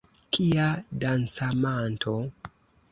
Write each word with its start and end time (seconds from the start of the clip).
Kia 0.37 0.67
dancamanto! 1.03 2.17